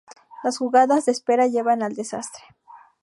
[0.43, 2.43] Las jugadas de espera llevan al desastre.